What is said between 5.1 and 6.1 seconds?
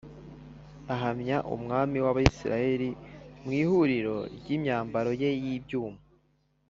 ye y’ibyuma